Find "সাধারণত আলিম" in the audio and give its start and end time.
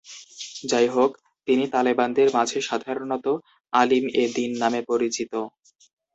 2.69-4.05